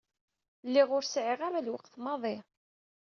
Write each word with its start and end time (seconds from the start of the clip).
Lliɣ 0.67 0.89
ur 0.97 1.03
sɛiɣ 1.05 1.39
ara 1.47 1.65
lweqt 1.67 1.93
maḍi. 2.03 2.35